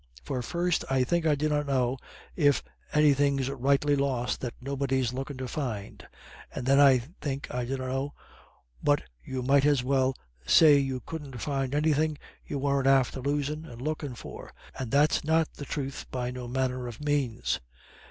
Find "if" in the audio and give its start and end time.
2.35-2.63